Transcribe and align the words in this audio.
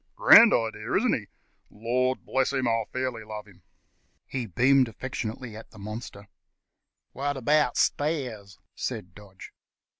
Grand 0.15 0.51
idea, 0.51 0.93
isn't 0.95 1.13
he? 1.13 1.27
Lor' 1.69 2.15
bless 2.15 2.53
you, 2.53 2.67
I 2.67 2.85
fairly 2.91 3.23
love 3.23 3.45
him." 3.47 3.61
He 4.25 4.47
beamed 4.47 4.87
affectionately 4.87 5.55
on 5.55 5.65
his 5.71 5.77
monster. 5.77 6.27
"What 7.11 7.37
about 7.37 7.77
stairs?" 7.77 8.57
said 8.73 9.13
Dodge. 9.13 9.51